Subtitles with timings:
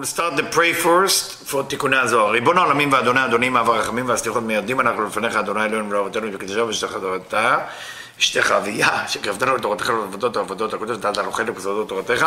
[0.00, 2.30] we'll start the pray first for תיקוני הזוהר.
[2.30, 6.92] ריבון העולמים ואדוני אדונים, אב הרחמים והסליחות מיידים אנחנו לפניך, אדוני אלוהינו ולאבותינו וקדשו ושתך
[7.00, 7.58] תורתה.
[8.18, 12.26] אשתך אביה, שקרבתנו לתורתך ולעבודות העבודות הקודש, לנו חלק בסודות תורתך,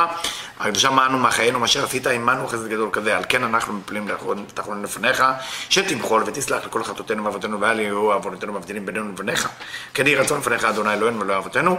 [0.59, 4.07] הקדושה מענו מחיינו, מה אשר עמנו חסד גדול כזה, על כן אנחנו מפלים
[4.53, 5.23] תחלון לפניך,
[5.69, 9.49] שתמחול ותסלח לכל חטאותינו ואבותינו ואל יהיו עוונותינו מבדילים בינינו לבניך,
[9.93, 11.77] כן יהי רצון לפניך אדוני אלוהינו ולא אבותינו,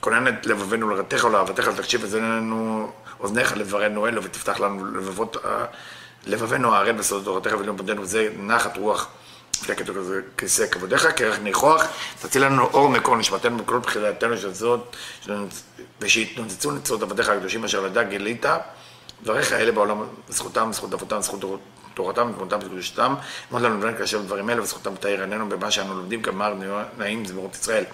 [0.00, 5.36] כונן את לבבינו לרתך ולאהבתך, תקשיב אזנינו אוזניך לדברנו אלו ותפתח לנו לבבות,
[6.26, 9.08] לבבינו הערל בסודות תורתך ולא בדנו וזה נחת רוח.
[9.64, 11.84] כזה כיסא כבודיך, כרך ניחוח,
[12.22, 14.96] תציל לנו אור מקור נשמתנו בכל בחילתנו של זאת,
[16.00, 18.46] ושיתנוצצו נצרות עבדיך הקדושים אשר לדע גילית,
[19.22, 21.60] דבריך אלה בעולם, זכותם, זכות אבותם, זכות
[21.94, 23.14] תורתם ותמותם וקדושתם,
[23.52, 26.54] אמרת לנו דברים כאשר דברים אלה, וזכותם תאיר עינינו במה שאנו לומדים כמר
[26.98, 27.84] נעים זמירות ישראל.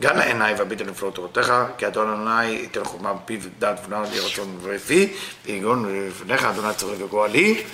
[0.00, 4.20] גם לעיניי והביט על נפלאות תורתך, כי אדון אדוני ייתן חוכמה בפיו ודעת ונער יהי
[4.20, 5.12] רצון ופי,
[5.44, 7.64] ויגון לפניך אדוני צורך וגואלי.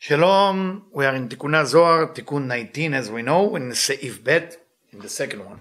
[0.00, 4.56] Shalom, we are in Tikkun HaZohar, Tikkun 19 as we know, in Seif Bet,
[4.92, 5.58] in the second one.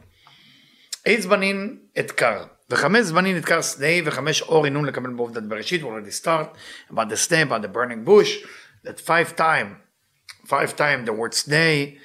[1.08, 6.58] eight זמנין אתקר, וחמש זמנין אתקר שדה, וחמש אור עינון לקבל בעובדת בראשית, already start,
[6.92, 8.38] about the sne, about the burning bush,
[8.86, 9.78] that five time,
[10.46, 11.98] five time the word sne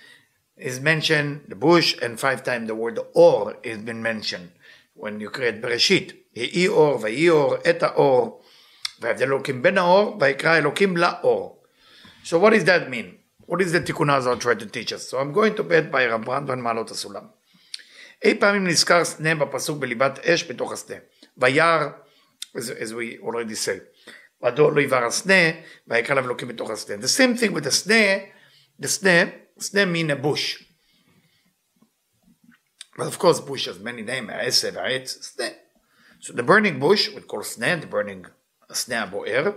[0.61, 4.49] is mentioned, the bush, and five time the word or is been mentioned,
[4.95, 8.41] when you create בראשית, יהי אור ויהי אור את האור,
[8.99, 11.63] והבדל אלוקים בין האור, ויקרא אלוקים לאור.
[12.23, 13.17] So what does that mean?
[13.45, 15.07] What is the Tikkun Hazar trying to teach us?
[15.09, 17.23] So I'm going to bed by רמב"ן ומעלות הסולם.
[18.23, 20.95] אי פעמים נזכר סנה בפסוק בליבת אש בתוך הסנה.
[21.37, 21.87] וירא,
[22.57, 25.51] as, as we already said, ועדו לא יבר הסנה,
[25.87, 26.95] ויקרא להם אלוקים בתוך הסנה.
[26.95, 28.19] The same thing with the snare,
[28.81, 30.63] the snare, snare mean a bush.
[32.97, 35.55] But of course bush has many names, העשב, העץ, snare.
[36.19, 38.25] So the burning bush, we call snare, the burning
[38.71, 39.53] snare הבוער,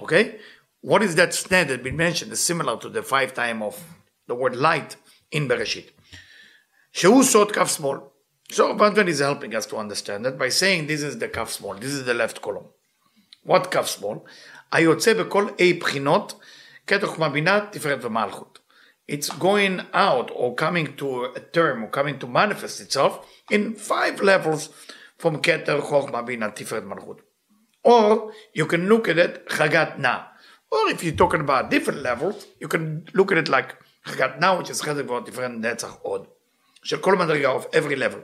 [0.00, 0.38] okay?
[0.82, 2.32] What is that stand that been mentioned?
[2.32, 3.80] Is similar to the five time of
[4.26, 4.96] the word light
[5.30, 5.90] in Bereshit.
[6.92, 8.12] Shehu sot kaf small.
[8.50, 11.74] So Bantwan is helping us to understand that by saying this is the kaf small,
[11.74, 12.66] this is the left column.
[13.44, 14.26] What kaf small?
[14.72, 16.40] היוצא בכל A בחינות,
[16.84, 18.58] קטע חוכמה בינה, תפארת ומלכות.
[19.08, 24.20] It's going out or coming to a term or coming to manifest itself in five
[24.20, 24.70] levels
[25.18, 27.18] from Keter, Chochma, Bina, Tiferet, Malchut.
[27.84, 30.24] Or you can look at it, Chagat Na.
[30.70, 33.76] Or if you're talking about different levels, you can look at it like
[34.40, 36.26] now, which is חלק ועוד different נצח עוד,
[36.82, 38.20] של כל מדרגה of every level.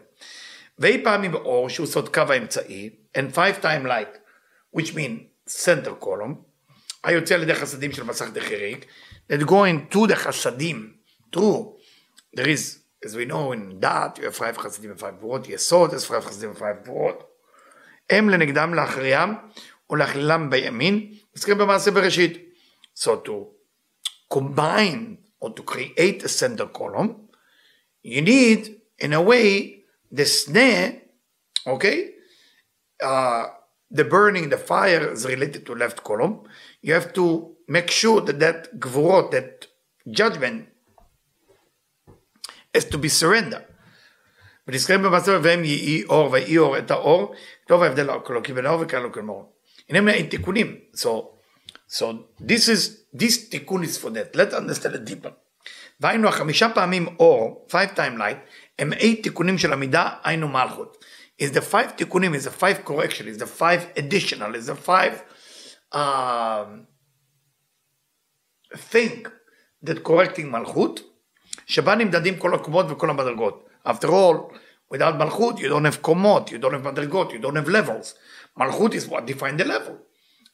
[0.79, 4.19] ואי פעמים באור שהוא סוד קו האמצעי, and five time light,
[4.77, 6.35] which mean center column,
[7.04, 8.86] היוצא על ידי חסדים של מסכת החריק,
[9.32, 10.94] that going to the חסדים,
[11.36, 11.78] true,
[12.38, 15.86] there is, as we know in that you have five חסדים and five yes so
[15.86, 17.24] as five חסדים and five גבורות,
[18.10, 19.34] הם לנגדם לאחריהם
[19.90, 22.38] ולהכלילם בימין, נזכרים במעשה בראשית.
[22.96, 23.48] So to
[24.34, 27.10] combine or to create a center column,
[28.04, 31.02] you need in a way the Sneh,
[31.68, 32.12] okay,
[33.02, 33.46] uh,
[33.94, 36.42] the burning, the fire is related to left column.
[36.82, 39.68] You have to make sure that that gvorot, that
[40.10, 40.68] judgment,
[42.74, 43.66] is to be surrendered.
[44.68, 47.36] ונזכרים במעשה והם יהי אור ויהי אור את האור,
[47.68, 49.54] טוב ההבדל הקולוקי בין האור וכאלו כלמור.
[49.90, 50.78] הנה הם תיקונים.
[50.96, 51.08] So,
[51.90, 52.04] so
[52.40, 54.36] this is, this תיקון is for that.
[54.36, 55.32] Let's understand it deeper.
[56.00, 58.50] והיינו החמישה פעמים אור, five time light,
[58.80, 61.03] הם אי תיקונים של המידה, היינו מלכות.
[61.39, 65.23] is the five תיקונים, is the five correction, is the five additional, is the five
[65.93, 66.87] um,
[68.77, 69.27] thing
[69.83, 71.01] that correcting מלכות,
[71.67, 73.69] שבה נמדדים כל הקומות וכל המדרגות.
[73.87, 74.53] After all,
[74.95, 78.15] without מלכות you don't have קומות, you don't have מדרגות, you don't have levels.
[78.59, 79.99] Malchut is what defines the level.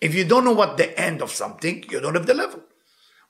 [0.01, 2.61] If you don't know what the end of something, you don't have the level.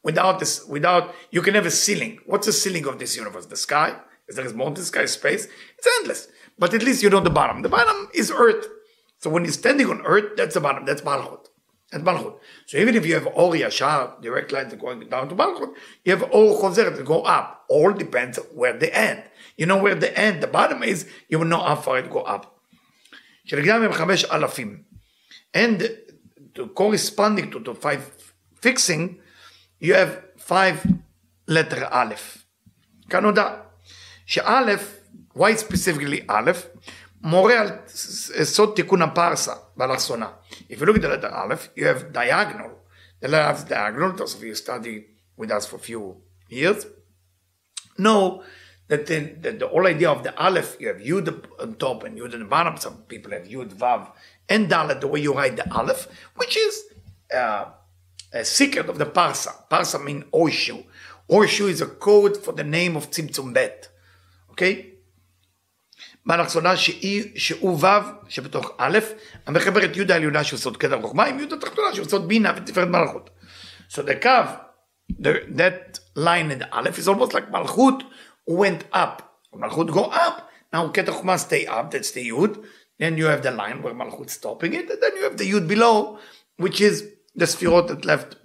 [0.03, 2.19] Without this, without, you can have a ceiling.
[2.27, 3.47] What's the ceiling of this universe?
[3.47, 3.97] The sky?
[4.28, 5.47] Is there is more than sky, space?
[5.78, 6.28] It's endless.
[6.59, 7.62] But at least you know the bottom.
[7.62, 8.66] The bottom is earth.
[9.19, 10.84] So when you're standing on earth, that's the bottom.
[10.84, 11.47] That's Malchut.
[11.91, 12.37] That's Malchut.
[12.66, 15.73] So even if you have Or Yashar, direct lines going down to Malchut,
[16.05, 17.64] you have Or Chozer that go up.
[17.69, 19.23] All depends where the end.
[19.56, 22.20] You know where the end, the bottom is, you will know how far it go
[22.20, 22.50] up.
[23.44, 24.82] שנגדם הם חמש אלפים.
[25.55, 25.82] And
[26.55, 28.02] to corresponding to the five
[28.61, 29.20] fixing,
[29.81, 30.87] you have five
[31.49, 32.14] letter א'.
[33.11, 33.55] כאן נודע
[34.26, 34.76] שא',
[35.38, 36.50] why specifically א',
[37.23, 37.69] מורה על
[38.44, 40.29] סוד תיקון הפרסה באלכסונה.
[40.70, 42.70] If you look at the letter א', you have diagonal.
[43.20, 45.06] The letter has diagonal, those of you study
[45.37, 46.17] with us for a few
[46.49, 46.87] years,
[47.99, 48.43] know
[48.88, 51.26] that the, the, the, whole idea of the Aleph, you have Yud
[51.61, 52.76] on top and Yud on the bottom.
[52.76, 54.11] Some people have Yud, Vav,
[54.49, 56.06] and Dalet, the way you write the Aleph,
[56.37, 56.85] which is
[57.35, 57.67] uh,
[58.32, 59.69] a secret of the parsa.
[59.70, 60.85] Parsa means Oishu.
[61.31, 63.69] Oishu is a code for the name of צמצום ב',
[64.49, 64.91] אוקיי?
[66.30, 66.74] באלכסונה
[67.36, 67.88] שהוא ו'
[68.28, 69.00] שבתוך א',
[69.48, 72.88] המחבר את י' העליונה שהוא סוד קטע חוכמה עם י' התחתונה שהוא סוד בינה ותפארת
[72.88, 73.30] מלכות.
[73.92, 74.30] So the קו,
[75.58, 78.04] that line in א' is almost like מלכות
[78.50, 79.22] went up.
[79.54, 80.42] מלכות go up,
[80.76, 82.60] now קטע חוכמה stay up, that's the י',
[83.02, 85.76] then you have the line where מלכות stopping it, and then you have the י'
[85.76, 86.18] below,
[86.62, 87.04] which is
[87.42, 88.36] the ספירות that left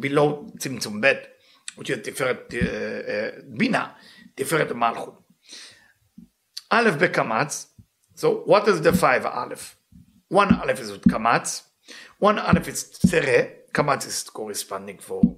[0.00, 1.06] below צמצום ב',
[1.78, 3.86] which is תפארת uh, uh, בינה,
[4.34, 5.23] תפארת מלכות.
[6.70, 7.66] Aleph bekamatz.
[8.14, 9.76] So what is the five Aleph?
[10.28, 11.62] One Aleph is with kamatz.
[12.18, 13.52] One Aleph is tzere.
[13.72, 15.36] Kamatz is corresponding for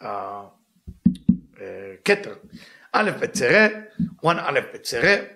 [0.00, 0.48] uh, uh,
[2.04, 2.38] keter.
[2.92, 3.86] Aleph betzere.
[4.20, 5.30] One Aleph betzere.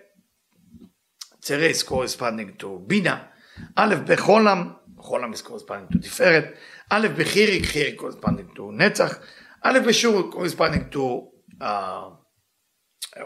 [1.40, 3.28] Tzere is corresponding to bina.
[3.76, 4.76] Aleph becholam.
[4.96, 6.54] Cholam is corresponding to tiferet.
[6.90, 7.62] Aleph bechirik.
[7.62, 9.18] Chirik corresponding to netzach.
[9.64, 11.28] Aleph beshur corresponding to
[11.60, 12.10] uh,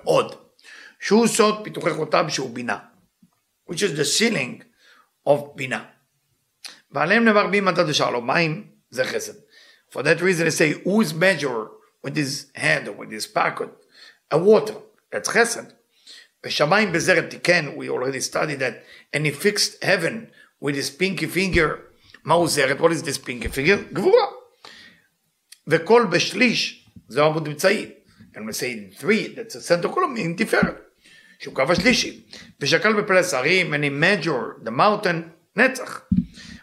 [0.07, 0.44] od.
[1.04, 2.78] שהוא סוד פיתוחי חוטב שהוא בינה,
[3.72, 4.64] which is the ceiling
[5.30, 5.86] of בינה.
[6.92, 9.34] ועליהם נאמר בי מדד ושלום, מים זה חסד.
[9.92, 11.68] For that reason they say, who is measure
[12.04, 13.70] with his hand or with his pocket
[14.32, 14.76] a water,
[15.12, 15.66] that's חסד.
[16.46, 18.84] ושמיים בזרת תיקן, we already studied that,
[19.14, 20.28] and he fixed heaven
[20.62, 21.80] with his pinky finger,
[22.26, 22.80] מהו זרת?
[22.80, 23.94] What is this pinky finger?
[23.94, 24.26] גבורה.
[25.68, 27.92] וכל בשליש, זה עמוד אמצעי.
[28.36, 30.83] And we say three, that's a center column, in תפארת.
[31.39, 32.21] שהוא קו השלישי,
[32.61, 36.01] ושקל בפלס הרים, he measured the mountain, נצח.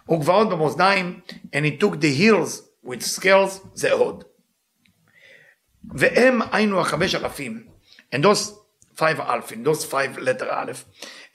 [0.09, 4.23] וגבעות במאזניים, and he took the hills with scales, זה עוד.
[5.95, 7.63] והם היינו החמש אלפים,
[8.15, 8.51] and those
[8.97, 10.71] five אלפים, those five letter א',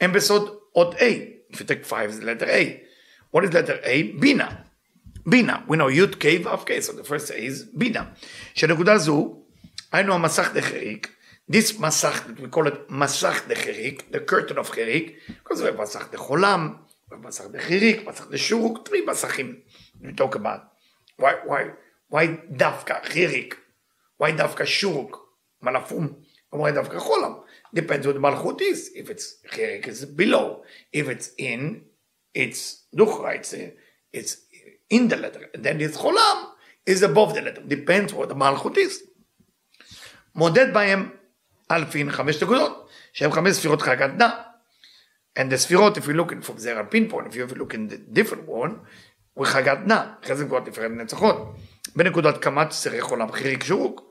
[0.00, 0.98] הם בסוד אות A,
[1.52, 2.86] if you take five זה letter A.
[3.36, 4.20] What is letter A?
[4.20, 4.48] בינה.
[5.26, 5.56] בינה.
[5.68, 8.04] We know י' K ו' K, so the first A is בינה.
[8.54, 9.42] שנקודה זו,
[9.92, 11.15] היינו המסך דחריק,
[11.48, 15.76] This Masach, we call it Masach de Chirik, the curtain of Chirik, because we have
[15.76, 16.78] Masach de Cholam,
[17.08, 19.58] we have Masach de Chirik, Masach de Shuruk, three Masachim
[20.02, 20.72] we talk about.
[21.16, 21.70] Why, why,
[22.08, 23.54] why Dafka Chirik?
[24.16, 25.10] Why Dafka Shuruk?
[25.64, 26.16] Malafum?
[26.50, 27.42] Why Dafka Cholam?
[27.72, 28.90] Depends what Malchut is.
[28.96, 30.64] If it's Chirik, it's below.
[30.92, 31.82] If it's in,
[32.34, 33.54] it's Duchra, it's,
[34.12, 34.38] it's
[34.90, 35.48] in the letter.
[35.54, 36.46] And then it's Cholam,
[36.84, 37.62] is above the letter.
[37.62, 39.04] Depends what the Malchut is.
[40.34, 41.12] Modet Bayem
[41.70, 44.42] אלפין חמש נקודות, שהם חמש ספירות חג עדנה.
[45.38, 48.18] And the ספירות, if you look from there על pinpoint, if you look in the
[48.18, 48.70] different one,
[49.32, 51.56] הוא חג עדנה, אחרי זה כבר תפארת נצחות.
[51.96, 54.02] בנקודות קמת סרי חולם חיריק שורוק.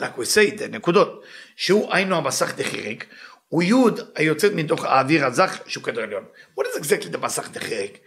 [0.00, 1.24] like we say, the נקודות,
[1.56, 3.06] שהוא היינו המסך דחיריק,
[3.48, 6.24] הוא יוד היוצאת מתוך האוויר הזך שהוא כתר עליון.
[6.60, 7.98] What is exactly the מסך דחיריק?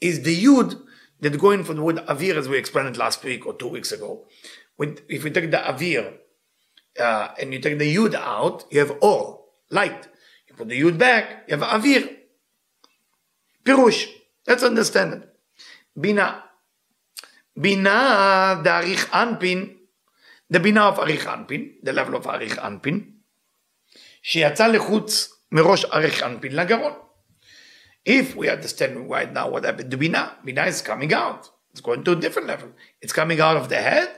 [0.00, 0.76] is the yud
[1.20, 3.92] that going from the word avir as we explained it last week or two weeks
[3.92, 4.26] ago.
[4.76, 6.14] When, if we take the avir
[6.99, 10.07] uh, and you take the yud out, you have or, light.
[10.47, 12.17] You put the yud back, you have avir.
[13.63, 14.07] Pirush.
[14.47, 15.29] Let's understand it.
[15.99, 16.43] Bina.
[17.59, 19.75] Bina, the Arich Anpin,
[20.49, 23.11] the Bina of Arich Anpin, the level of Arich Anpin,
[24.21, 26.93] שיצא לחוץ מראש אריך אנפין לגרון.
[28.05, 31.49] If we understand right now what happened to Bina, Bina is coming out.
[31.71, 32.69] It's going to a different level.
[33.01, 34.09] It's coming out of the head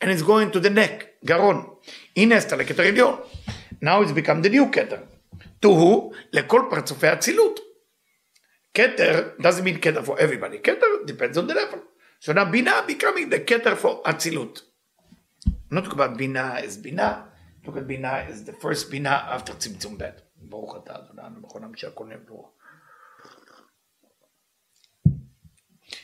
[0.00, 1.74] and it's going to the neck, גרון.
[2.16, 3.20] הנה עשתה לכתר עליון.
[3.82, 5.02] Now it's become the new כתר.
[5.64, 6.14] To who?
[6.32, 7.60] לכל פרצופי אצילות.
[8.74, 10.58] כתר doesn't mean כתר for everybody.
[10.64, 11.78] כתר depends on the level.
[12.20, 14.62] So now בינה becoming the כתר for אצילות.
[15.72, 17.22] not talk about בינה as בינה,
[17.64, 20.04] look at בינה as the first בינה after צמצום ב'.
[20.36, 22.52] ברוך אתה אדוני מכונם שהכל נברוך.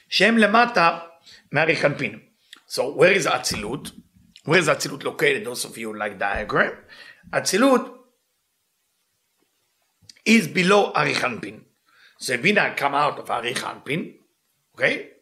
[0.09, 0.99] שהם למטה
[1.53, 2.32] מהריחנפין.
[2.72, 3.92] So where is אצילות?
[4.46, 5.46] Where is אצילות located?
[5.46, 6.74] Those of you like diagram.
[7.32, 7.98] אצילות
[10.30, 11.64] is below אריחנפין.
[12.20, 14.12] So בינה come out of אריחנפין,
[14.76, 15.18] okay?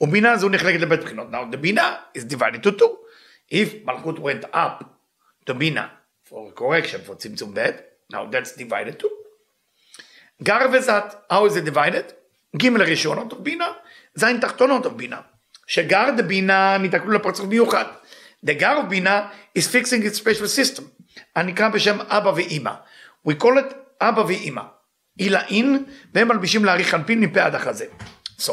[0.00, 1.28] ובינה זו נחלקת לבית בחינות.
[1.30, 2.96] Now the בינה is divided to two.
[3.50, 4.84] If מלכות went up
[5.46, 5.88] to בינה
[6.28, 7.70] for correction, for צמצום ב',
[8.12, 9.06] now that's divided to.
[10.42, 12.12] גר וזת, how is it divided?
[12.56, 13.72] ג' ראשונות of בינה,
[14.14, 14.90] ז' תחתונות of
[15.66, 15.88] בינה.
[15.88, 17.84] שגר דבינה נתקלו לפרצוף מיוחד.
[18.46, 20.82] The גר of בינה is fixing its special system,
[21.36, 22.72] הנקרא בשם אבא ואימא.
[23.28, 24.62] We call it אבא ואימא.
[25.18, 27.86] עילאין, והם מלבישים להאריך אנפין מפה עד החזה.
[28.40, 28.52] So,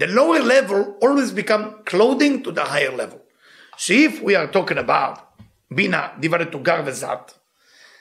[0.00, 3.20] the lower level always become clothing to the higher level.
[3.76, 5.14] So if we are talking about
[5.74, 7.32] Bina divided to Gar וזת,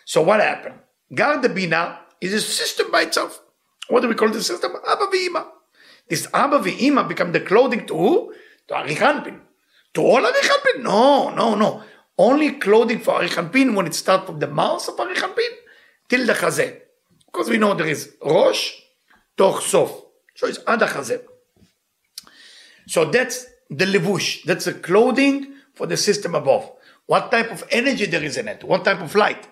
[0.05, 0.79] so what happened?
[1.13, 3.41] Gar the Bina is a system by itself.
[3.89, 4.71] What do we call the system?
[4.87, 5.45] Abba v'ima.
[6.09, 8.33] This Abba Ve'ima become the clothing to who?
[8.67, 9.39] To Arichanpin.
[9.95, 10.83] To all Arichanpin?
[10.83, 11.83] No, no, no.
[12.17, 15.49] Only clothing for Arichanpin when it starts from the mouth of Arichanpin
[16.09, 16.79] till the Chazeh.
[17.25, 18.71] Because we know there is Rosh,
[19.35, 20.03] Toch, Sof.
[20.35, 21.21] So it's Ad HaChazeh.
[22.87, 24.43] So that's the levush.
[24.43, 26.71] That's the clothing for the system above.
[27.07, 28.63] What type of energy there is in it?
[28.63, 29.47] What type of light?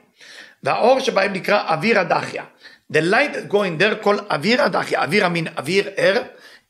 [0.64, 2.44] והאור שבהם נקרא אוויר הדחיה.
[2.90, 5.04] The light that going there called אוויר הדחיה.
[5.04, 6.18] אוויר mean אוויר air,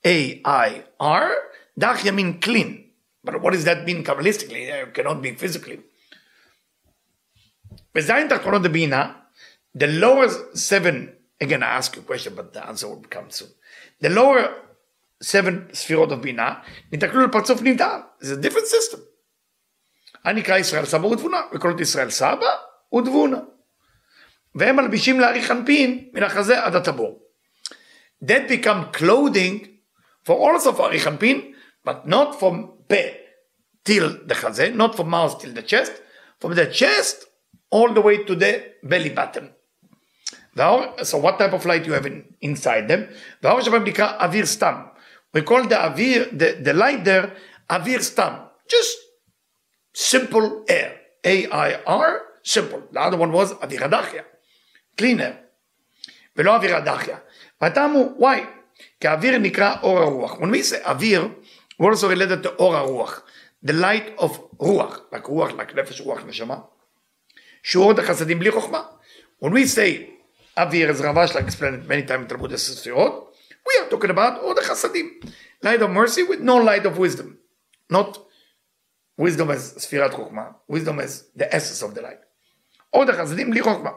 [0.06, 1.30] A-I-R.
[1.78, 2.84] דחיה mean clean.
[3.24, 4.68] But what does that mean Kabbalistically?
[4.68, 5.80] It cannot be physically.
[7.96, 9.14] בזין תחתונות דבינה,
[9.78, 11.10] the lower seven,
[11.44, 13.50] again I ask you a question but the answer will come soon.
[14.02, 14.50] The lower
[15.22, 16.54] seven ספירות of בינה,
[16.92, 18.00] נתקלו לפרצוף נבדל.
[18.22, 19.00] It's a different system.
[20.24, 22.50] הנקרא ישראל סבא ותבונה, וקוראים ישראל סבא
[22.96, 23.40] ותבונה.
[24.56, 27.20] והם מלבישים לארי חנפין מן החזה עד הטבור.
[28.24, 29.68] That become clothing
[30.29, 32.55] for also for Arichanpin, but not from
[32.87, 33.17] Pe
[33.83, 35.93] till the Chazeh, not from mouth till the chest,
[36.39, 37.25] from the chest
[37.71, 39.49] all the way to the belly button.
[40.55, 43.09] so what type of light you have in, inside them?
[43.43, 44.91] Avir Stam.
[45.33, 47.35] We call the avir, the, the light there,
[47.71, 48.49] avir stam.
[48.69, 48.99] Just
[49.95, 50.95] simple air.
[51.25, 52.83] A-I-R, simple.
[52.93, 54.25] The other one was avir adachia.
[54.99, 55.39] Clean air.
[56.37, 57.19] ולא אוויר הדחיה.
[58.19, 58.58] why?
[59.01, 60.33] כי האוויר נקרא אור הרוח.
[60.33, 61.29] We say אוויר,
[61.83, 63.23] also related to אור הרוח.
[63.67, 65.01] The light of רוח.
[65.15, 66.59] like רוח, like נפש רוח נשמה.
[67.63, 68.83] שהוא אור החסדים בלי חוכמה.
[69.45, 70.03] We say
[70.59, 73.35] אוויר, as רבש explained many times in תלמוד הספירות,
[73.69, 75.21] we are talking about אור החסדים.
[75.65, 77.37] light of mercy with no light of wisdom.
[77.93, 78.19] not
[79.21, 80.43] wisdom as ספירת חוכמה.
[80.73, 82.25] wisdom as the essence of the light.
[82.93, 83.91] אור החסדים בלי חוכמה.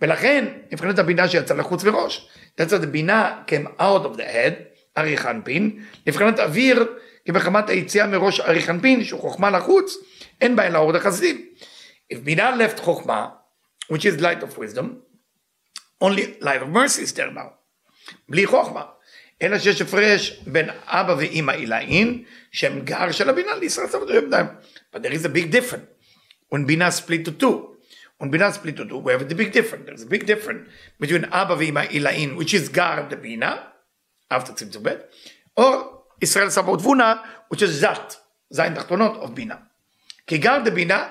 [0.00, 2.28] ולכן מבחינת הבינה שיצא לחוץ וראש,
[2.60, 4.52] יצא הבינה came out of the head,
[4.98, 6.86] ארי חנפין, מבחינת אוויר
[7.26, 9.96] כמחמת היציאה מראש ארי חנפין, שהוא חוכמה לחוץ,
[10.40, 11.46] אין בה אלא אור החסדים.
[12.12, 13.28] If בינה left חוכמה,
[13.92, 14.84] which is light of wisdom,
[16.04, 17.50] only light of mercy is there now.
[18.28, 18.82] בלי חוכמה.
[19.42, 24.46] אלא שיש הפרש בין אבא ואימא עילאין, שהם גר של הבינה לישראל סבא יומדם.
[24.94, 25.86] But there is a big difference.
[26.54, 27.72] When בינה split to two.
[28.22, 29.84] When בינה split to two, we have a big difference.
[29.86, 30.68] There's a big difference
[31.00, 33.56] between אבא ואימא עילאין, which is גר the בינה,
[34.32, 34.88] after צמצום ב',
[35.60, 35.62] or
[36.22, 37.14] ישראל סבא ותבונה,
[37.54, 38.14] which is זת,
[38.50, 39.56] זין תחתונות of בינה.
[40.26, 41.08] כי גר דבינה,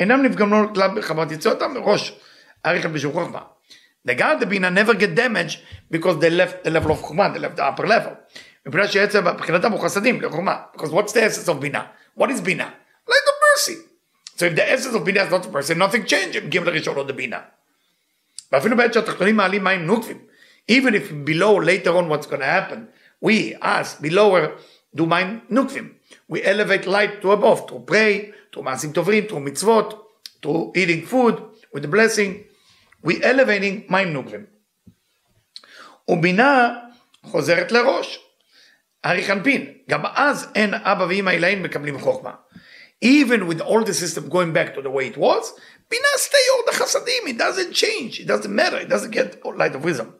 [0.00, 2.12] אינם נפגמנו כלל בחמת יציאותם מראש,
[2.66, 3.40] אריכת בשום חוכמה.
[4.08, 7.40] The God the Bina never get damaged because they left the level of Chumah, they
[7.40, 8.12] left the upper level.
[8.66, 10.62] מבחינת שיצא מבחינתם הוא חסדים לחוכמה.
[10.72, 11.86] Because what's the essence of בינה?
[12.18, 12.70] What is בינה?
[13.08, 13.76] Light of mercy.
[14.36, 17.02] So if the essence of בינה is not mercy, nothing change אם גימל ראשון או
[17.02, 17.40] דבינה.
[18.52, 20.18] ואפילו בעת שהתחתונים מעלים מים נוקבים,
[20.70, 22.88] even if below later on what's going to happen,
[23.24, 24.36] we, us, below
[24.96, 25.92] do מים נוקבים.
[26.32, 29.94] We elevate light to above, to pray, to מעשים טובים, to מצוות,
[30.42, 31.34] to eating food,
[31.74, 32.48] with the blessing.
[33.04, 34.44] we elevating מים נוגבים.
[36.08, 36.74] ובינה
[37.22, 38.18] חוזרת לראש.
[39.04, 42.34] ארי חנפין, גם אז אין אבא ואמא עילאים מקבלים חוכמה.
[43.02, 45.52] Even with all the system going back to the way it was,
[45.90, 49.74] בינה stay all the חסדים, it doesn't change, it doesn't matter, it doesn't get light
[49.74, 50.14] of wisdom.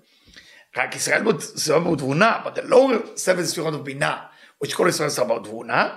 [0.76, 4.16] רק ישראל סבבה ותבונה, but the lower seven ספירות of בינה,
[4.64, 5.88] which כל ישראל סבבה ותבונה,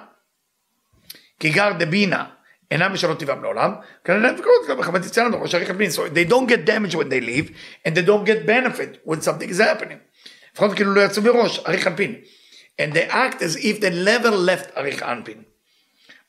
[1.39, 2.25] כי גר דבינה,
[2.71, 3.73] אינם משנות טבעם לעולם,
[4.05, 7.21] כנראה וקורות גם בחמת יציאה לנו, ראש חנפין, so they don't get damage when they
[7.21, 7.51] leave,
[7.85, 9.97] and they don't get benefit when something is happening.
[10.53, 12.15] לפחות כאילו לא יצאו מראש, ארי חנפין.
[12.81, 15.43] And they act as if they never left ארי חנפין.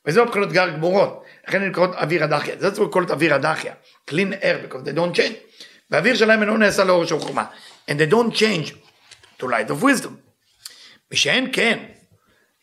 [0.06, 3.74] וזהו מבחינות גר גמורות, לכן הן נקראות אוויר הדחיה, זה לקרוא את אוויר הדחיה,
[4.10, 5.62] clean air, because they don't change.
[5.90, 7.44] והאוויר שלהם אינו נעשה לאור של חוכמה,
[7.90, 8.72] and they don't change
[9.38, 10.10] to light of wisdom.
[11.10, 11.84] ושאין כן,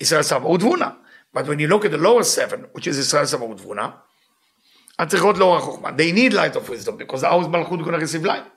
[0.02, 0.90] ישראל סבא ותבונה.
[1.38, 3.90] But when you look at the lower seven, which is ישראל סבא ותבונה,
[5.00, 5.90] אז צריך לראות לאור החוכמה.
[5.90, 8.56] They need light of wisdom, because the house מלכות gonna receive light.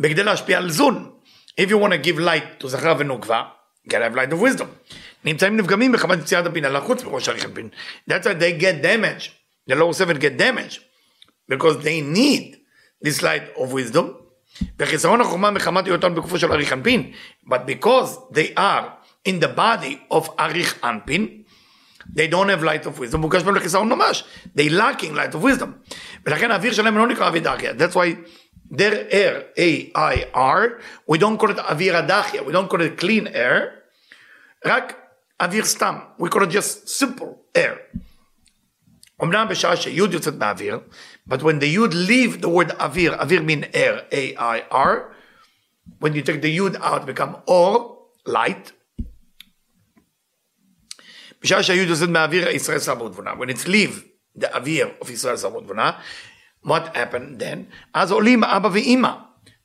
[0.00, 1.20] בכדי להשפיע על זון,
[1.57, 3.43] if you want to give light to זכר ונוקבה,
[3.85, 4.67] you gotta have light of wisdom.
[5.25, 7.69] נמצאים נפגמים בחמת יציאת הבינה לחוץ מראש הליך הפין.
[8.09, 9.31] That's why they get damaged.
[9.69, 10.79] The lower seven get damaged.
[11.49, 12.57] Because they need
[13.01, 14.05] this light of wisdom.
[14.79, 17.11] וחיסרון החוכמה מחמת היותן בגופו של אריך אנפין.
[17.45, 18.85] But because they are
[19.27, 21.43] in the body of אריך אנפין,
[22.15, 24.23] they don't have light of wisdom, מוגש בהם לחיסרון ממש.
[24.57, 25.91] They lacking light of wisdom.
[26.25, 27.71] ולכן האוויר שלהם לא נקרא אוויר דחיה.
[27.71, 28.15] That's why
[28.71, 33.77] their air, A-I-R, we don't call it אוויר הדחיה, we don't call it clean air,
[34.65, 34.93] רק
[35.39, 35.95] אוויר סתם.
[36.19, 37.97] We call it just simple air.
[39.23, 40.79] אמנם בשעה שיוד יוצאת מהאוויר,
[41.29, 45.13] but when the יוד leave the word אוויר, אוויר mean air, A-I-R,
[46.01, 48.71] when you take the יוד out, become אור, light.
[51.41, 53.33] בשעה שהיוד יוצאת מהאוויר, ישראל שמו תבונה.
[53.33, 54.03] When it's leave
[54.39, 55.91] the אוויר of ישראל שמו תבונה,
[56.65, 57.65] what happened then?
[57.93, 59.11] אז עולים אבא ואימא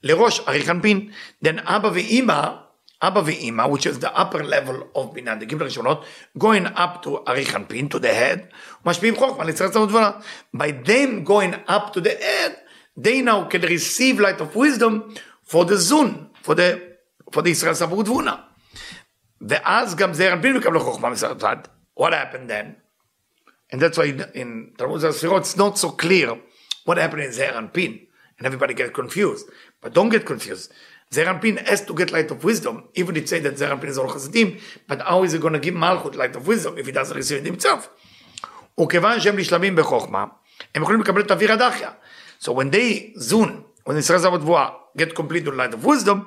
[0.03, 1.11] לראש אריך אנפין.
[1.45, 2.63] then אבא ואימא
[3.03, 6.05] Abba ve'ima, which is the upper level of Binah, the Gimel Rishonot,
[6.39, 8.49] going up to Arich Anpin, to the head,
[8.87, 10.21] משפיעים חוכמה ליצירת ודברה.
[10.55, 12.57] By them going up to the head,
[12.97, 16.81] they now can receive light of wisdom for the zun, for the,
[17.33, 18.37] for the ישראל סבור ותבונה.
[19.41, 21.57] ואז גם זעיר אנפין מקבלו חוכמה מצד אחד.
[21.99, 22.77] What happened then?
[23.73, 26.39] And that's why in Talmud Sefirot it's not so clear
[26.87, 28.07] what happened in Zeir Anpin.
[28.39, 29.49] And everybody gets confused.
[29.81, 30.73] But don't get confused.
[31.13, 34.11] Zerampin has to get light of wisdom, even if it say that Zerampin is all
[34.11, 34.59] Chassidim,
[34.89, 37.39] but how is he going to give Malchut light of wisdom if he doesn't receive
[37.39, 37.91] it himself?
[38.81, 40.25] וכיוון שהם נשלמים בחוכמה,
[40.75, 41.91] הם יכולים לקבל את אוויר הדחיה.
[42.41, 46.27] So when they zun, when ישראל זבת גבוהה, get complete with light of wisdom,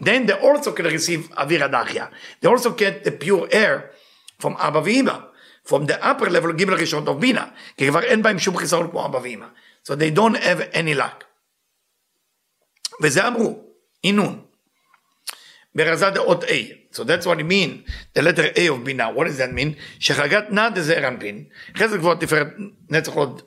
[0.00, 2.06] then they also can receive אוויר הדחיה.
[2.40, 3.90] They also get the pure air
[4.42, 5.18] from אבא ואמא.
[5.68, 7.46] From the upper level, גימל ראשון of בינה.
[7.76, 9.46] כי כבר אין בהם שום חיסרון כמו אבא ואמא.
[9.86, 11.24] So they don't have any luck.
[13.02, 13.64] וזה אמרו.
[14.06, 14.52] Inun.
[15.74, 16.82] ברזה דעות A.
[16.92, 19.14] So that's what it mean, the letter A of בינה.
[19.14, 19.74] What does that mean?
[19.98, 21.44] שחגת נא דזער אנפין,
[21.76, 22.46] חסד גבוהה תפארת
[22.90, 23.42] נצח עוד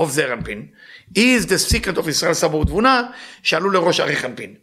[0.00, 0.66] of זער אנפין,
[1.14, 3.02] is the secret of ישראל סבור ותבונה,
[3.42, 4.54] שעלו לראש אריך אנפין.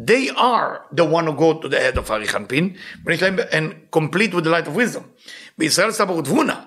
[0.00, 3.96] They are the one who go to the head of אריך אנפין, ויש להם, and
[3.98, 5.02] complete with the light of wisdom.
[5.58, 6.62] בישראל סבור ותבונה,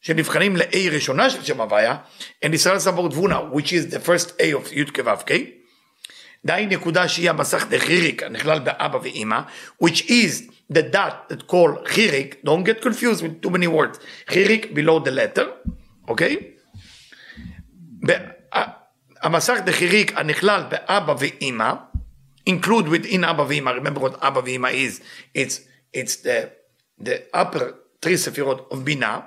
[0.00, 1.96] שנבחנים ל-A ראשונה של שם הוויה,
[2.44, 5.36] and ישראל סבור ותבונה, which is the first A of י' כו'
[6.46, 9.40] די נקודה שהיא המסך דחיריק הנכלל באבא ואימא,
[9.84, 13.98] which is the dot that call חיריק, don't get confused with too many words,
[14.28, 15.70] חיריק below the letter,
[16.08, 16.36] אוקיי?
[19.22, 21.72] המסך דחיריק הנכלל באבא ואימא,
[22.50, 25.00] include within אבא ואימא, remember what אבא ואימא is,
[25.38, 25.60] it's,
[25.96, 26.50] it's the,
[27.00, 27.64] the upper
[28.02, 29.20] three ספירות of בינה,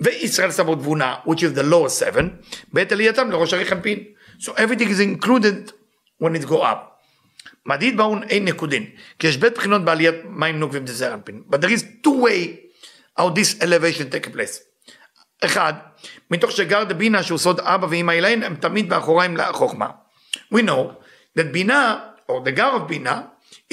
[0.00, 2.24] וישראל סבור תבונה, which is the lower seven,
[2.72, 4.04] בעת עלייתם לראש עריך אנפין.
[4.40, 5.72] So everything is included
[6.22, 6.94] when it go up.
[7.66, 8.86] מדיד באון אין נקודין,
[9.18, 11.42] כי יש בית בחינות בעליית מים נוקבים דזר אנפין.
[11.50, 12.64] But there is two way
[13.18, 14.60] how this elevation take place.
[15.44, 15.72] אחד,
[16.30, 19.90] מתוך שגר דבינה שהוא סוד אבא ואמא אליהן, הם תמיד באחוריים לחוכמה.
[20.54, 20.92] We know
[21.38, 23.22] that בינה, or the gar of בינה,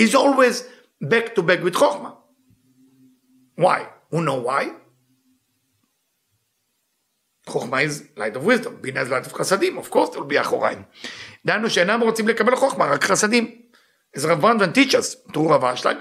[0.02, 0.64] is always
[1.04, 2.10] back to back with חוכמה.
[3.58, 3.80] Why?
[4.12, 4.66] Who know why?
[7.49, 10.41] חוכמה is light of wisdom, בינה is light of חסדים, of course there will be
[10.41, 10.83] אחוריים.
[11.47, 13.63] דהיינו שאינם רוצים לקבל חוכמה, רק חסדים.
[14.17, 15.99] As Rav Brandwein teaches, through Rav Ashlag,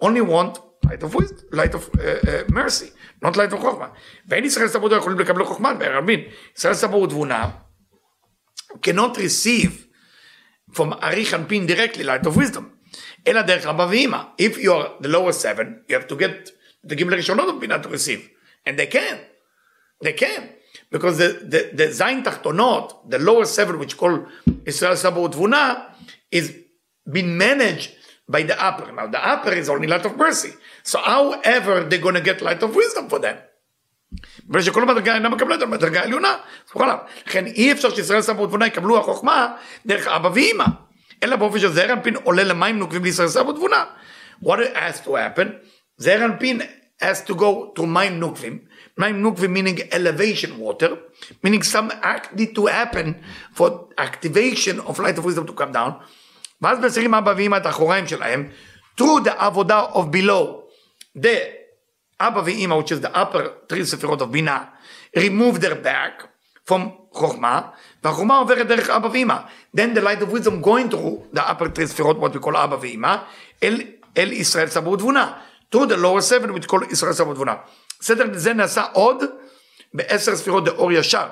[0.00, 2.90] only want light of wisdom, light of uh, uh, mercy,
[3.22, 3.88] not light of חוכמה.
[4.28, 6.20] ואין ישראל סבור יכולים לקבל חוכמה, בערבין.
[6.56, 7.50] ישראל סבור ותבונה,
[8.86, 9.72] cannot receive
[10.72, 12.62] from אריך אנפין directly light of wisdom,
[13.26, 14.22] אלא דרך אבא ואמא.
[14.42, 16.50] If you are the lower seven, you have to get
[16.86, 18.28] the גימל הראשונות of בינה to receive.
[18.66, 19.18] And they can.
[20.04, 20.59] They can
[20.91, 24.25] because the, the, the Zain Tachtonot, the lower seven, which called
[24.65, 25.85] Israel Sabu Tvuna,
[26.31, 26.55] is
[27.11, 27.91] being managed
[28.27, 28.91] by the upper.
[28.91, 30.53] Now, the upper is only light of mercy.
[30.83, 33.37] So, however, they're going to get light of wisdom for them.
[34.47, 36.37] בגלל שכל המדרגה אינה מקבלת המדרגה העליונה,
[36.71, 36.97] סמוך עליו.
[37.27, 39.55] לכן אי אפשר שישראל סבו ותבונה יקבלו החוכמה
[39.85, 40.65] דרך אבא ואמא,
[41.23, 43.85] אלא באופן שזעיר אנפין עולה למים נוקבים לישראל סבו ותבונה.
[44.43, 45.47] What has to happen?
[45.97, 46.61] זעיר אנפין
[47.01, 48.59] has to go to מים נוקבים,
[48.97, 50.91] מים נוקבים meaning elevation water,
[51.43, 53.13] meaning some act need to happen
[53.53, 55.91] for activation of light of wisdom to come down,
[56.61, 58.49] ואז מסירים אבא ואמא את האחוריים שלהם,
[58.99, 60.63] through the עבודה of below,
[61.17, 61.37] the
[62.21, 64.63] אבא ואמא, which is the upper three ספירות of בינה,
[65.17, 66.23] remove their back
[66.69, 66.81] from
[67.11, 67.61] חוכמה,
[68.03, 69.37] והחוכמה עוברת דרך אבא ואמא.
[69.77, 72.77] Then the light of wisdom going through the upper three ספירות, what we call אבא
[72.81, 73.15] ואמא,
[73.63, 73.81] אל,
[74.17, 75.33] אל ישראל סבור תבונה.
[75.71, 77.55] to the lower seven, which call ישראל סבור תבונה.
[78.01, 79.23] סדר זה נעשה עוד
[79.93, 81.27] בעשר ספירות דאור ישר.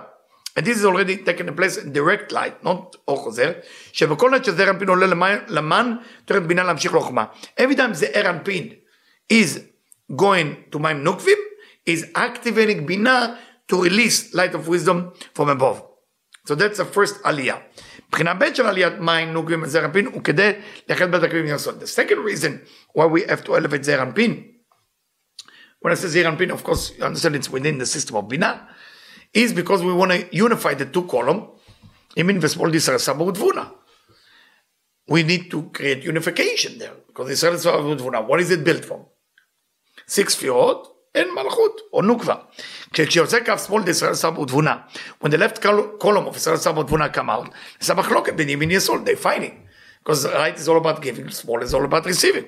[0.56, 3.52] And this is already taken place in direct light, not אור חוזר,
[3.94, 5.08] שבכל עת שזעיר אנפין עולה
[5.48, 5.96] למן,
[6.26, 7.26] תורת בינה להמשיך לחוכמה.
[7.60, 8.70] Every time זעיר אנפין
[9.34, 9.60] is
[10.12, 11.38] going to מים נוקבים,
[11.90, 13.36] is activating בינה
[13.72, 15.82] to release light of wisdom from above.
[16.49, 17.61] So that's the first aliyah.
[21.79, 22.63] The second reason
[22.95, 24.55] why we have to elevate Zeranpin,
[25.81, 28.67] when I say Zeranpin, of course, you understand it's within the system of Bina,
[29.35, 31.49] is because we want to unify the two column.
[32.17, 33.71] Imin Vespol Israel Saba Udvuna.
[35.07, 36.95] We need to create unification there.
[37.09, 39.05] Because Israel Saba Udvuna, what is it built from?
[40.07, 42.47] Six Fiorot and Malchut, or Nukva.
[42.93, 44.77] כשיוצא קו שמאל זה ישראל שר ותבונה.
[45.25, 45.63] When the left
[46.03, 47.49] column of ישראל שר ותבונה come out,
[47.83, 49.69] יש מחלוקת בין ימין יסוד, they fighting.
[50.05, 52.45] Because right is all about giving, small is all about receiving.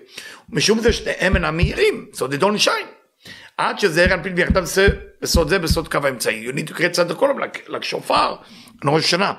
[0.49, 3.29] משום זה שניהם אינם מהירים, so they don't shine.
[3.57, 4.89] עד שזה אנפין ביחדיו זה
[5.23, 6.49] בסוד זה, בסוד קו האמצעי.
[6.49, 8.37] You need to create צד הקולום, לשופר,
[8.85, 9.33] לראש השנה.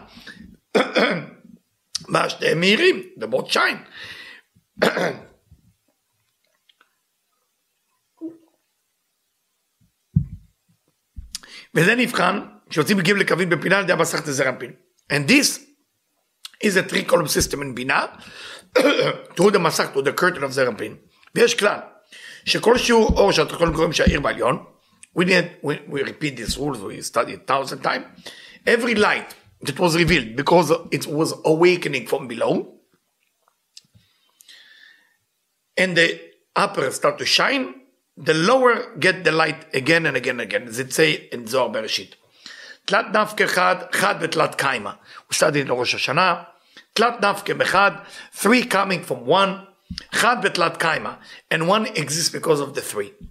[2.08, 3.80] מה שניהם מהירים, the both shine.
[11.75, 14.73] וזה נבחן כשיוצאים מגיעים לקווים בפינה על ידי המסכת זר אנפין.
[15.13, 15.61] And this
[16.65, 18.07] is a three column system in בינה,
[19.37, 20.97] through the מסך, through the curtain of זר אנפין.
[21.35, 21.79] ויש כלל,
[22.45, 24.65] שכל שיעור אור שאתה יכול קוראים שהעיר בעליון,
[25.19, 28.05] we, need, we, we repeat these rules, we study it thousand times,
[28.67, 32.75] every light that was revealed because it was awakening from below,
[35.79, 36.21] and the
[36.55, 37.75] upper start to shine,
[38.21, 41.69] the lower get the light again and again and again, as it say in זוהר
[41.69, 42.15] בראשית.
[42.85, 44.91] תלת נפקא אחד, חד ותלת קיימא.
[45.31, 46.43] We studied לראש השנה.
[46.95, 47.93] תלת נפקא אחד,
[48.37, 49.51] three coming from one,
[50.13, 51.11] חד ותלת קיימא.
[51.55, 53.27] And one exists because of the three.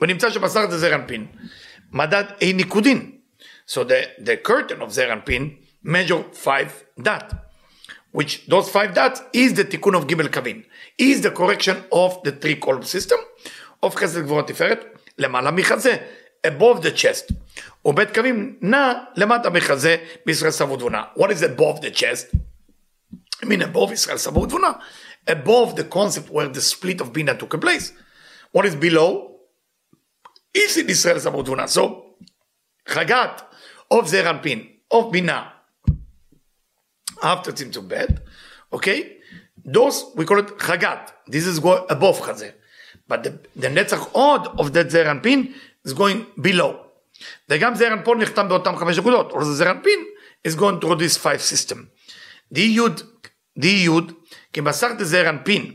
[0.00, 1.26] ונמצא שבשר זה זר אנפין.
[1.92, 3.12] מדד A ניקודין.
[3.66, 7.34] So the, the curtain of זר אנפין measure five dot.
[8.12, 10.62] Which those five dots is the תיקון of גימל קווין.
[10.98, 13.18] is the correction of the three column system.
[13.86, 14.84] of חסד גבורת תפארת,
[15.18, 15.96] למעלה מחזה,
[16.46, 17.34] above the chest.
[17.84, 21.02] ובית קווים נע למטה מחזה בישראל סבו תבונה.
[21.16, 22.36] What is above the chest?
[23.42, 24.70] I mean above ישראל סבו תבונה.
[25.28, 27.92] above the concept where the split of בינה took place.
[28.52, 29.28] What is below?
[30.56, 31.64] is in ישראל סבו תבונה.
[31.64, 31.80] So,
[32.88, 33.42] חגת
[33.94, 35.48] of זעיר אנפין, of בינה,
[37.20, 38.04] after צמצום ב',
[38.72, 39.18] אוקיי?
[39.66, 41.10] those, we call it חגת.
[41.30, 42.50] This is go above חזה.
[43.08, 45.52] but the, the נצח עוד of that זעיר אנפין
[45.88, 46.72] is going below.
[47.48, 50.04] וגם זעיר אנפון נחתם באותם חמש נקודות, or the זעיר אנפין
[50.48, 51.76] is going through this five system.
[52.52, 53.02] די יוד,
[53.58, 54.12] די יוד,
[54.52, 55.72] כי מסך דזעיר אנפין,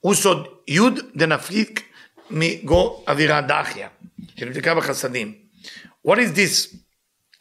[0.00, 1.82] הוא סוד יוד דנפליק
[2.30, 3.88] מגו אווירה דחיה,
[4.36, 5.34] שנבדקה בחסדים.
[6.06, 6.76] What is this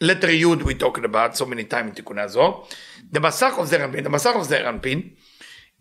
[0.04, 2.64] letter יוד we talking about so many times in תיקוני הזוהר?
[3.14, 5.10] The מסך of זעיר אנפין, the מסך of זעיר אנפין,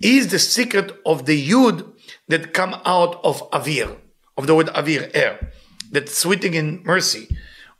[0.04, 1.82] is the secret of the yud
[2.28, 3.96] that come out of avir,
[4.36, 5.52] of the word avir, air,
[5.90, 7.28] that's sweeting in mercy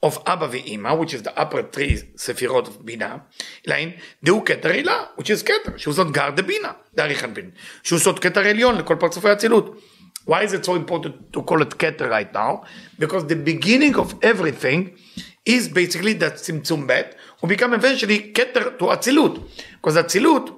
[0.03, 3.23] of Abba ve'ima, which is the upper three sefirot of bina,
[3.67, 3.93] line,
[4.25, 7.51] דהו כתר הילה, which is כתר, שהוא זאת גר דבינה, דאריך אנפין,
[7.83, 9.81] שהוא זאת כתר עליון לכל פרצופי האצילות.
[10.27, 12.63] Why is it so important to call it keter right now?
[12.99, 14.97] Because the beginning of everything
[15.45, 19.43] is basically that tzimtzum bet, who become eventually keter to Atzilut.
[19.81, 20.55] Because Atzilut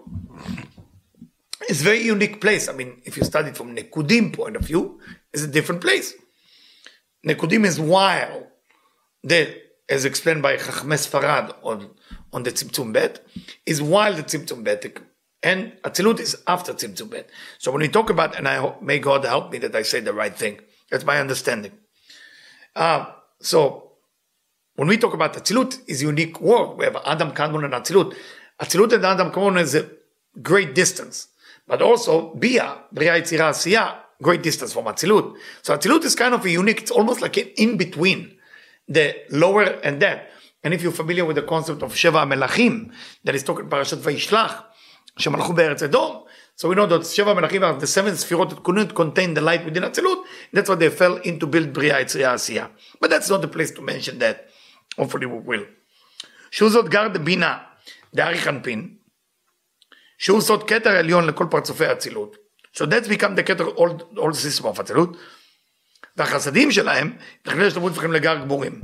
[1.69, 2.67] a very unique place.
[2.69, 4.99] I mean, if you study from Nekudim point of view,
[5.33, 6.13] it's a different place.
[7.25, 8.47] Nekudim is while
[9.23, 11.89] the, as explained by Chachmes Farad on,
[12.31, 13.25] on the Tzimtzum Bet,
[13.65, 14.85] is while the Tzimtzum Bet,
[15.43, 17.29] and Atzilut is after Tzimtzum Bet.
[17.57, 19.99] So when we talk about, and I hope, may God help me that I say
[19.99, 20.59] the right thing.
[20.89, 21.73] That's my understanding.
[22.75, 23.91] Uh, so
[24.75, 26.77] when we talk about Atzilut, is unique world.
[26.77, 28.15] We have Adam Kadmon and Atzilut.
[28.61, 29.89] Atzilut and Adam Kadmon is a
[30.41, 31.29] great distance.
[31.67, 35.35] But also, Bia, Bria Yitzira Asiya, great distance from Atzilut.
[35.61, 38.37] So Atzilut is kind of a unique, it's almost like an in between
[38.87, 40.29] the lower and that.
[40.63, 42.91] And if you're familiar with the concept of Sheva Melachim,
[43.23, 44.63] that is talking Parashat vaishlach,
[45.19, 46.23] shemalachu Be'eretz Edom,
[46.55, 49.63] so we know that Sheva Melachim are the seven Sefirot that couldn't contain the light
[49.63, 52.69] within Atzilut, that's why they fell into build Bria Yitzira Asiya.
[52.99, 54.49] But that's not the place to mention that.
[54.97, 55.65] Hopefully we will.
[56.49, 57.61] Shuzot Gar Bina,
[58.11, 58.96] the Arichanpin,
[60.17, 62.35] שהוא סוד כתר עליון לכל פרצופי האצילות.
[62.75, 65.17] So that's become the כתר all, system of אצילות.
[66.17, 68.81] והחסדים שלהם, תכנן השלמות הופכים לגר גמורים.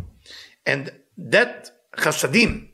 [0.70, 2.68] And that חסדים,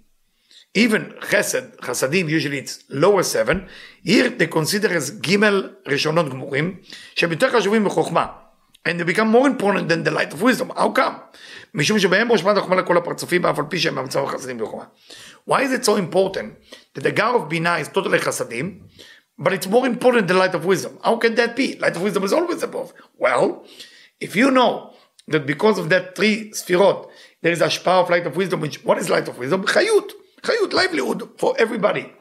[0.77, 3.57] even חסד, חסדים, usually it's lower seven,
[4.05, 6.79] here they consider as גימל ראשונות גמורים,
[7.15, 8.25] שהם יותר חשובים מחוכמה.
[8.86, 10.70] And they become more important than the light of wisdom.
[10.76, 11.14] How come?
[11.74, 14.84] משום שבהם ראש מעט החוכמה לכל הפרצופים, אף על פי שהם במצב החסדים בחוכמה.
[15.48, 16.54] Why is it so important
[16.94, 18.80] that the Gar of Bina is totally chasadim,
[19.38, 20.98] but it's more important than light of wisdom?
[21.02, 21.76] How can that be?
[21.76, 22.92] Light of wisdom is always above.
[23.18, 23.64] Well,
[24.20, 24.94] if you know
[25.28, 27.08] that because of that three sfirot,
[27.42, 29.64] there is a ashpah of light of wisdom, which, what is light of wisdom?
[29.64, 30.10] Chayut.
[30.42, 32.12] Chayut, livelihood for everybody.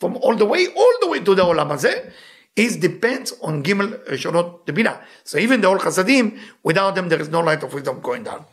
[0.00, 2.12] From all the way, all the way to the olam hazeh,
[2.55, 5.01] is depends on Gimel Rishonot the Bina.
[5.23, 8.45] So even the old Chasadim, without them, there is no light of wisdom going down.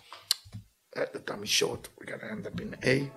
[0.96, 1.88] Uh, the time is short.
[1.98, 3.10] We're going to end up in A.